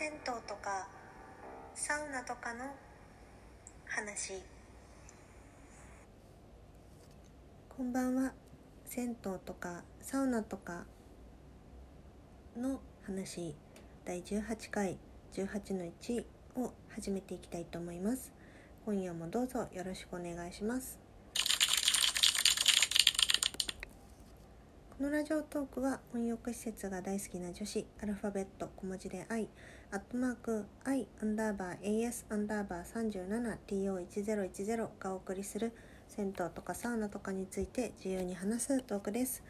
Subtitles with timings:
[0.00, 0.88] 銭湯とか
[1.74, 2.64] サウナとかの
[3.84, 4.32] 話。
[7.68, 8.32] こんばんは。
[8.86, 9.14] 銭湯
[9.44, 10.86] とかサウナとか
[12.56, 13.54] の話。
[14.06, 14.96] 第18回
[15.34, 16.24] 18の1
[16.56, 18.32] を始めていきたいと思います。
[18.86, 21.09] 今夜もどうぞよろしくお願いします。
[25.00, 29.48] のラジオトークは温浴施設が大好きな女子アルファベット小文字で I
[29.90, 35.72] アットマーク I アンダーバー AS アンダーバー 37TO1010 がお送りする
[36.06, 39.42] 銭湯とかサウナとかについて自由に話すトークです。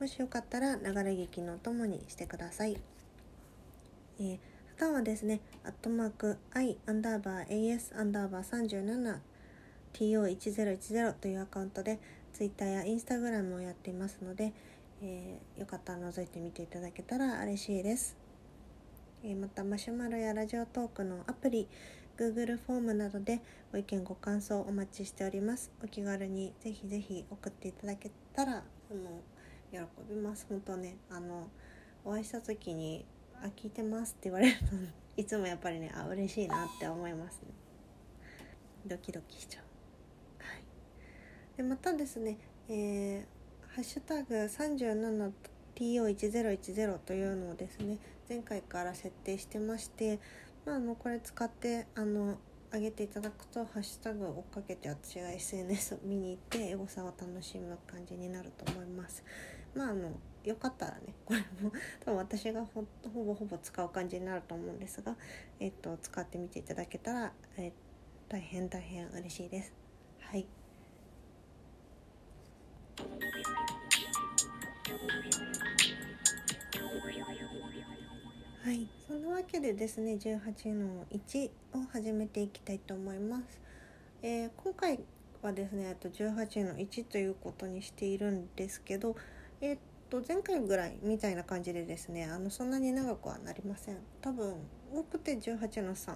[0.00, 2.76] もしよかったら流れ劇のお供にしてください、
[4.20, 4.38] えー、
[4.74, 9.20] 普段はですねアットマーク I アンダーバー AS アンダーバー
[9.92, 11.98] 37TO1010 というアカウントで
[12.32, 14.52] Twitter や Instagram をやっていますので
[15.02, 18.16] えー、よかったら覗いてみていただけたら嬉しいです、
[19.22, 21.68] えー、またマシュマロやラジオトークのアプリ
[22.18, 25.70] Google フォームなどでご意見ご感想お待ちしております。
[25.84, 29.20] お気軽にぜひぜひ送っていただけたらあの
[29.70, 29.78] 喜
[30.10, 30.44] びます。
[30.48, 31.46] 本当ねあの
[32.04, 33.06] お会いした時に
[33.40, 34.64] 「あ聞いてます」って言われると
[35.16, 37.48] いつもやっぱりねあ嬉しいなって思いますね。
[38.84, 39.64] ドキドキしちゃう。
[40.42, 40.62] はい。
[41.56, 42.36] でまたですね
[42.68, 43.37] えー
[43.74, 44.34] ハッシュタグ
[45.76, 50.18] 37TO1010 というのをですね前回から設定してまして、
[50.66, 52.38] まあ、あのこれ使ってあの
[52.72, 59.24] 上げていただくとハッシュタグを追っかけて私が SNS を見に行ってエゴサを楽しむ感じになると思います。
[59.74, 60.10] まああの
[60.44, 61.72] よかったらねこれも
[62.04, 65.16] 多分私がほほぼほぼ使う感じになると思うんですが、
[65.60, 67.72] えっと、使ってみていただけたら、え
[68.28, 69.72] 大変大変嬉しいです。
[70.20, 70.57] はい。
[78.68, 83.58] はい、そんなわけでですね18の1を始めていきたいと思います。
[84.20, 85.00] えー、今回
[85.40, 89.16] はですねあと18の1ということにしているんですけど、
[89.62, 89.78] えー、っ
[90.10, 93.96] と前回ぐらいみたいな感じでですねあのそんなに長くはなりません。
[94.20, 94.56] 多分
[94.92, 96.12] 多くて18の3、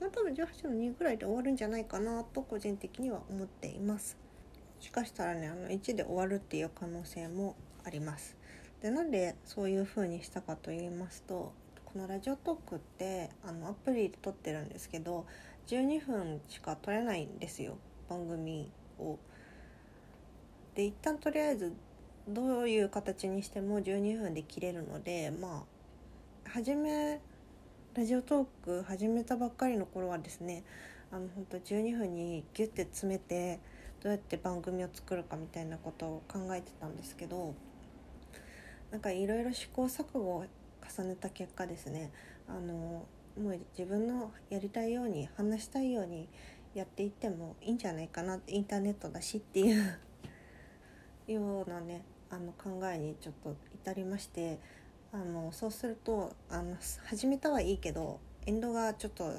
[0.00, 4.16] まあ、多分18の2ぐらいで終わるんじゃないかなと個人的には思っています。
[4.74, 8.36] もしかしたらねあの1で終わるっていう可能性もあります。
[8.80, 11.52] でなんでそういう風にしたかと言いますと
[11.92, 15.26] このラジオトークってあのアプリで撮ってるんですけど
[15.66, 17.76] 12分しか撮れないんですよ
[18.08, 19.18] 番組を。
[20.74, 21.74] で一旦とりあえず
[22.26, 25.66] どういう形にしても12分で切れるのでま
[26.46, 27.20] あ初め
[27.94, 30.64] ラジオトーク始めたばっかりの頃はですね
[31.10, 33.60] あの本当12分にギュッて詰めて
[34.02, 37.54] どうやって番組を作るかみたいなことを考えてたんですけど
[38.90, 40.46] なんかいろいろ試行錯誤
[40.96, 42.10] 重ねた結果ですね
[42.48, 43.06] あの
[43.40, 46.28] もう自分のやりたいように話したいように
[46.74, 49.98] やっていってもいいんじゃないかなインターネットだしっていう
[51.26, 54.58] ようなねあの考えにちょっと至りまして
[55.12, 59.32] あのそうするとあの始めたはいいけどエンドがちょっと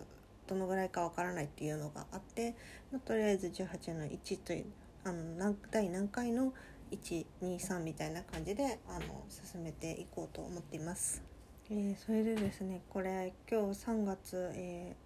[0.47, 2.55] どのぐらいかわからないっていうのがあって、
[2.91, 4.65] ま、とりあえず18の1という
[5.03, 6.53] あの第何回の
[6.91, 11.32] 123みたいな感じであの進めていこうと思っています。
[11.69, 14.97] えー、それでですねこれ今日3月、え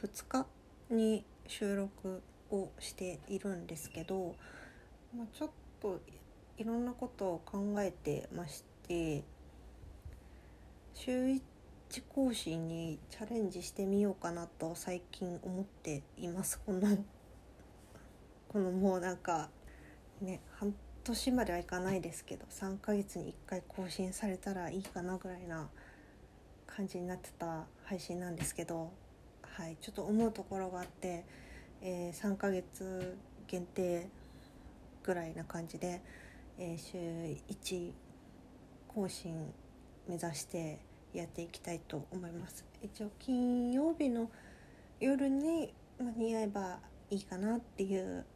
[0.00, 0.46] ー、2日
[0.88, 4.34] に収録をしているんですけど、
[5.14, 6.00] まあ、ちょっと
[6.56, 9.24] いろんなことを考えてまして
[10.94, 11.40] 週1
[12.08, 16.60] 更新にチャレンジしてみようかなと最近思っています。
[16.64, 16.80] この
[18.48, 19.50] このもうなんか
[20.22, 20.74] ね半
[21.08, 25.68] 年まではいかないですけど3ヶ月に1回更新されたらいいかなぐらいな
[26.66, 28.90] 感じになってた配信なんですけど、
[29.40, 31.24] はい、ちょっと思うところがあって、
[31.80, 33.16] えー、3ヶ月
[33.46, 34.06] 限定
[35.02, 36.02] ぐらいな感じで、
[36.58, 36.98] えー、週
[37.48, 37.92] 1
[38.88, 39.50] 更新
[40.06, 40.78] 目指して
[41.14, 42.66] やっていきたいと思います。
[42.82, 44.30] 一応金曜日の
[45.00, 46.80] 夜に間に合えば
[47.10, 48.26] いいかなっていう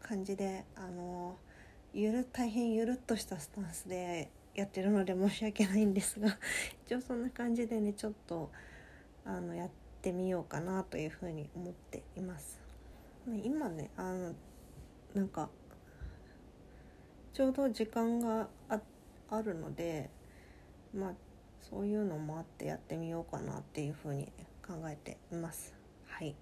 [0.00, 1.51] 感じであのー
[1.94, 6.38] ゆる大変ゆるっとしたスタンスでやってるので申し訳ないんですが
[6.86, 8.50] 一応そんな感じでねちょっと
[9.24, 12.60] あのやってみようかなというふうに思っています。
[13.44, 14.34] 今ねあの
[15.14, 15.48] なんか
[17.32, 18.48] ちょうど時間が
[19.30, 20.10] あるので
[20.92, 21.14] まあ
[21.60, 24.32] そういうのもあってやってみようかなっていうふうに
[24.66, 25.74] 考えています。
[26.06, 26.34] はい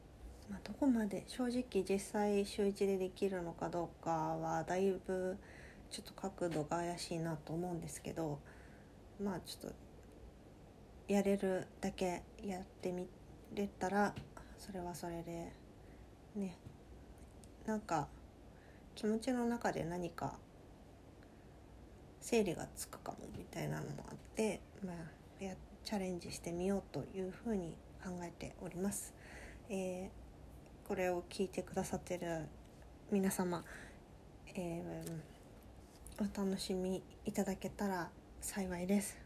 [0.51, 5.39] まあ、どこまで正直実際週1でできるのかどうかはだいぶ
[5.91, 8.41] ちょっと角度が怪しいなと思うんですけど
[9.23, 9.77] まあちょっと
[11.07, 13.07] やれるだけやってみ
[13.55, 14.13] れたら
[14.59, 15.53] それはそれで
[16.35, 16.57] ね
[17.65, 18.09] なんか
[18.97, 20.35] 気持ちの中で何か
[22.21, 25.55] 整理がつくかもみたいなのもあって、まあ、や
[25.85, 29.15] チャレンジしてみようというふうに考えております。
[29.69, 30.20] えー
[30.91, 32.49] これを聞いてくださってる
[33.13, 33.63] 皆様、
[34.57, 38.11] えーお楽しみいただけたら
[38.41, 39.17] 幸いです。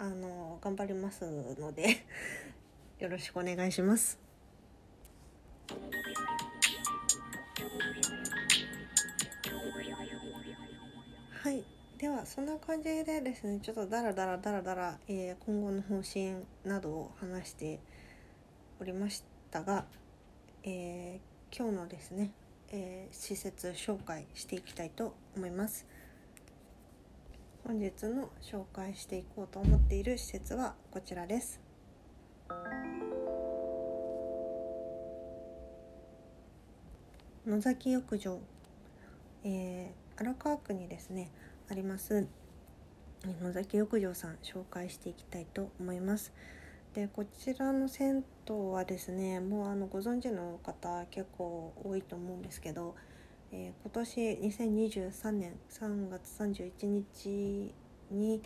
[0.00, 2.04] あの頑張りますので
[2.98, 4.18] よろしくお願いします。
[11.30, 11.62] はい、
[11.96, 17.78] ではそんな感じでですねちょっとダラダラダラダラ、えー今後の方針などを話して
[18.80, 19.22] おりまし
[19.52, 19.86] たが、
[20.66, 22.32] えー今日のですね、
[22.72, 25.86] えー施設紹介していきたいと思います。
[27.64, 31.60] 本日の紹介していこうと思っている施設はこちらです。
[37.46, 38.38] 野崎浴場、
[39.44, 41.30] えー荒川区にですね
[41.68, 42.26] あります
[43.42, 46.32] 野崎浴場さん紹介していきたいと思います。
[46.94, 52.94] でこちらの銭湯はですねもうあのご存知の方結構多いと思うんですけど、
[53.50, 57.74] えー今年2023年3月31日
[58.12, 58.42] に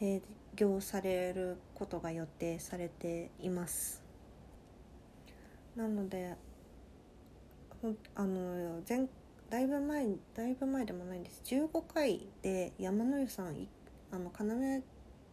[0.00, 0.20] 閉
[0.56, 4.02] 業されることが予定されています。
[5.76, 6.34] なので
[8.16, 9.06] あの前
[9.50, 13.68] だいぶ前だいぶ前でもないんです15回で山の湯さん
[14.10, 14.82] あの要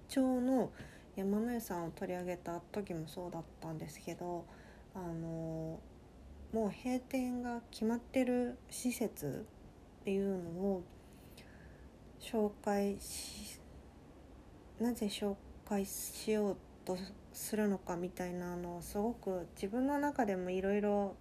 [0.08, 0.72] 町の
[1.16, 4.46] 山の湯さんを取り上げた時もそうだったんですけど
[4.94, 5.80] あの
[6.54, 9.46] もう閉店が決まってる施設
[10.02, 10.84] っていうのを
[12.20, 13.60] 紹介し
[14.80, 15.36] なぜ紹
[15.68, 16.98] 介しようと
[17.32, 21.16] するのかみたいなのをすごく自分の中でもいろいろ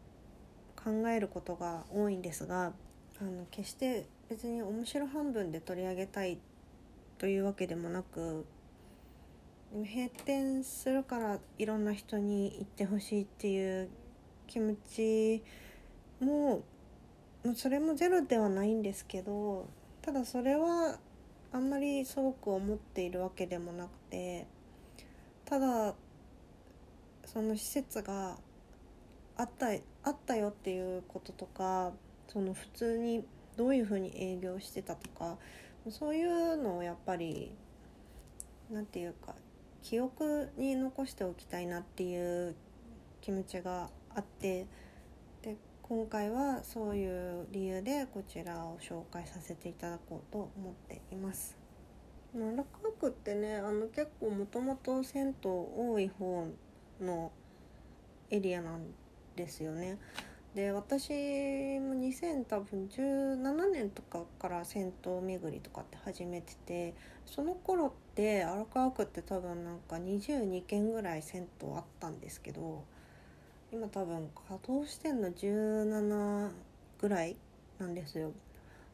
[0.77, 2.73] 考えることが多いんですが
[3.21, 6.39] あの決して別に面白半分で取り上げたい
[7.19, 8.45] というわけでもなく
[9.75, 13.89] でも閉店するからいろんな人に行ってほしいっていう
[14.47, 15.43] 気持ち
[16.25, 16.63] も
[17.57, 19.69] それもゼロではないんですけど
[20.01, 20.97] ただそれは
[21.53, 24.47] あんまりすごく思っているわけでもなくて
[25.45, 25.95] ただ
[27.27, 28.37] その施設が
[29.37, 29.71] あった
[30.05, 31.91] あったよっていうこととか
[32.29, 33.25] その普通に
[33.57, 35.37] どういうふうに営業してたとか
[35.91, 37.51] そういうのをやっぱり
[38.71, 39.35] なんていうか
[39.85, 42.57] 記憶に残しておきたいなっていう
[43.21, 44.67] 気持ちがあって
[45.43, 51.57] で今回はそういう理由でこちらを紹介させていただこうと思っています。
[52.35, 56.47] まあ荒川区ってねあの結構もともと銭湯多い方
[57.03, 57.31] の
[58.31, 58.87] エリアなん
[59.37, 59.99] ですよね。
[60.55, 61.11] で私
[61.81, 66.95] も2017年とかから銭湯巡りとかって始めてて
[67.27, 72.85] その頃って荒川区って多分なんか22軒ぐらい銭湯あったんですけど
[73.73, 76.51] 今多分稼働してんの17
[77.01, 77.37] ぐらい
[77.81, 78.31] なんですよ。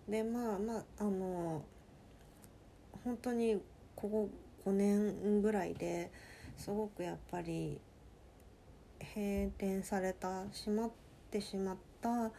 [0.09, 1.63] でまあまああの
[3.05, 3.61] 本当に
[3.95, 4.29] ここ
[4.65, 6.11] 5年ぐらいで
[6.57, 7.79] すごくやっぱり
[9.15, 10.91] 閉店された閉まっ
[11.31, 12.31] てしまった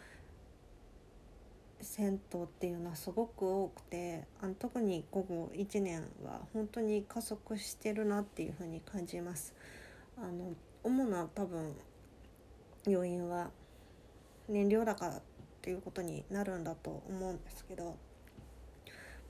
[1.81, 9.53] 銭湯っていうのはすごく多くてあの特に午後1年は本当に加速してるなっていうふうに感じます。
[10.17, 11.75] あの主な多分
[12.87, 13.49] 要因は
[14.47, 15.21] 燃料高っ
[15.61, 17.95] ていうことになるんだと思うんですけど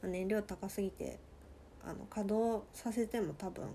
[0.01, 1.19] ま燃料高すぎて
[1.85, 3.65] あの稼働させても多分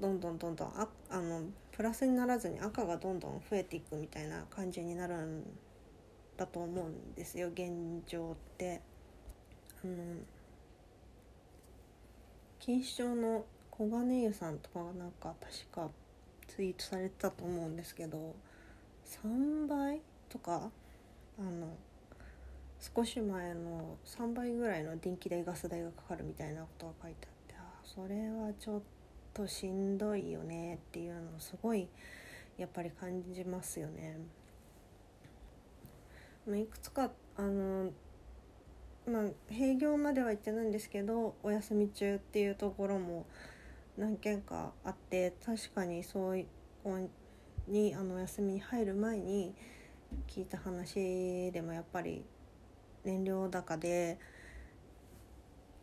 [0.00, 1.42] どんどんどんどんああの
[1.82, 5.42] プラスにならずに赤がどんどん増えていくみたいな感じになるん
[6.36, 7.72] だと思うんですよ現
[8.06, 8.80] 状って。
[9.82, 9.94] あの
[12.64, 15.90] 錦糸町の小金湯さんとかがなんか確か
[16.46, 18.36] ツイートされてたと思うんですけど
[19.24, 20.70] 3倍とか
[21.36, 21.66] あの
[22.78, 29.01] 少し前の3倍ぐらいの電気代ガス代がかかるみたいなことが書いてあってあそれはちょっと
[29.34, 31.88] としんどいよねっていうのをすごい
[32.58, 34.18] やっぱり感じますよね。
[36.46, 37.90] まいくつかあの
[39.06, 43.26] まあ閉業までは行ってないんですけどお休み中っていうところも
[43.96, 46.46] 何件かあって確かにそうい
[46.84, 47.08] う
[47.68, 49.54] にあのお休みに入る前に
[50.28, 52.24] 聞いた話でもやっぱり
[53.04, 54.18] 燃料高で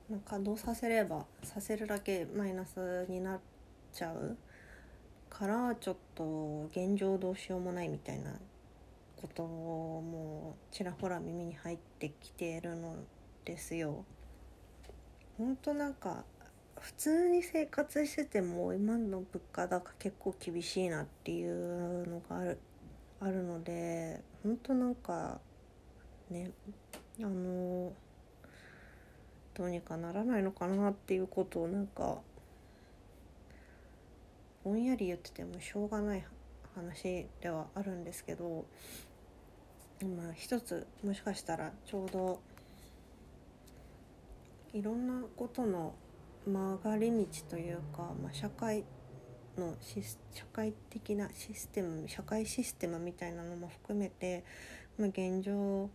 [0.10, 3.40] まあ稼働させればさせるだけマイナスになっ
[3.94, 4.38] ちゃう
[5.30, 8.32] からちょっと現状どうしようもないみたいな
[9.22, 12.96] こともちらほら耳に入ってきてるの
[13.46, 14.06] ですよ。
[15.38, 16.26] ほんとなんか
[16.80, 22.60] 普通に生活してても今の物価高結構厳しいなっていうのがある
[23.22, 25.40] あるのでほんとなんか
[26.30, 26.52] ね
[27.20, 27.92] あの
[29.60, 32.20] どうにかならないのかなっていうことをなんか
[34.64, 36.26] ぼんやり言っててもしょうがない
[36.76, 38.66] 話ではあるんですけど
[40.02, 42.40] 今一つもしかしたらちょうど
[44.72, 45.94] いろんなことの
[46.48, 48.86] 曲がり道というか、まあ、社会
[49.58, 49.76] の
[50.34, 54.46] 社会的なシステム社会システムみたいなのも含めて、
[54.98, 55.90] まあ、現状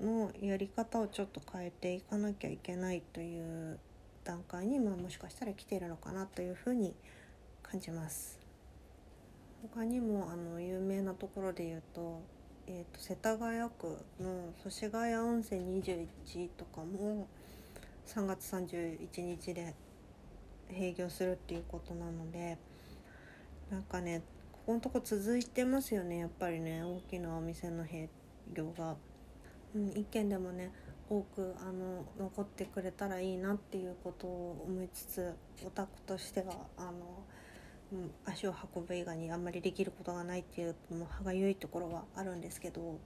[0.00, 3.78] のやり方をちょっと変えていかなきゃいけないという
[4.24, 6.94] 段階に、まあ、もしかしたら来ているのかなというふうに
[7.62, 8.38] 感じます。
[9.74, 12.20] 他にもあの有名なところで言うと,、
[12.66, 17.26] えーと、世田谷区の祖師ヶ谷温泉21とかも
[18.06, 19.74] 3月31日で
[20.70, 22.58] 閉業するっていうことなので
[23.70, 24.22] なんかね
[24.52, 28.08] ここのとこ続いてますよねやっぱりね大きなお店の閉
[28.52, 28.94] 業が。
[29.76, 30.72] うん、一軒でもね
[31.08, 36.92] 多くあの残ってくれたらいいなっていうことを思いつつオタクとしてはあの、
[37.92, 42.98] うん、足を運ぶ以外にあんまりできることがないっていうのも歯がゆいところはあるんですけど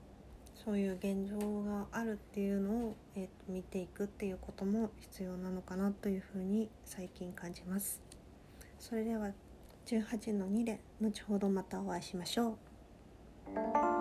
[0.65, 8.01] そういう現状があるっていうのを、えーと、見ていくっていうことも必要なのかなというふうに最近感じます。
[8.79, 9.31] それでは
[9.87, 14.00] 18の2で後ほどまたお会いしましょう。